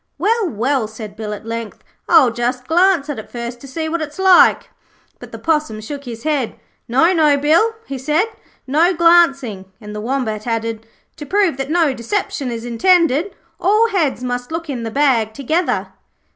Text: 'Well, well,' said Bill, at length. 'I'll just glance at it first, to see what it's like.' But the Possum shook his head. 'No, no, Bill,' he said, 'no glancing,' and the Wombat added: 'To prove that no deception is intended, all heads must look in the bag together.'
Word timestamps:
'Well, 0.17 0.49
well,' 0.49 0.87
said 0.87 1.15
Bill, 1.15 1.31
at 1.31 1.45
length. 1.45 1.83
'I'll 2.09 2.31
just 2.31 2.65
glance 2.67 3.07
at 3.07 3.19
it 3.19 3.29
first, 3.31 3.59
to 3.61 3.67
see 3.67 3.87
what 3.87 4.01
it's 4.01 4.17
like.' 4.17 4.71
But 5.19 5.31
the 5.31 5.37
Possum 5.37 5.79
shook 5.79 6.05
his 6.05 6.23
head. 6.23 6.55
'No, 6.87 7.13
no, 7.13 7.37
Bill,' 7.37 7.75
he 7.85 7.99
said, 7.99 8.25
'no 8.65 8.95
glancing,' 8.95 9.71
and 9.79 9.95
the 9.95 10.01
Wombat 10.01 10.47
added: 10.47 10.87
'To 11.17 11.25
prove 11.27 11.57
that 11.57 11.69
no 11.69 11.93
deception 11.93 12.49
is 12.49 12.65
intended, 12.65 13.35
all 13.59 13.89
heads 13.89 14.23
must 14.23 14.51
look 14.51 14.71
in 14.71 14.81
the 14.81 14.89
bag 14.89 15.35
together.' 15.35 15.89